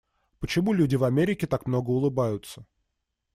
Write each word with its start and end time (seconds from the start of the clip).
Почему 0.39 0.73
люди 0.73 0.95
в 0.95 1.03
Америке 1.03 1.45
так 1.45 1.67
много 1.67 1.91
улыбаются? 1.91 2.65